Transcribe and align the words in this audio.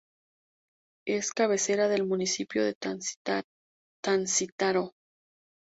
Es 1.05 1.31
cabecera 1.31 1.87
del 1.87 2.07
municipio 2.07 2.65
de 2.65 2.73
Tancítaro. 4.03 4.93